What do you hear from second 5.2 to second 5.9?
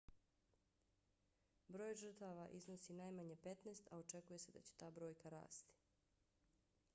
rasti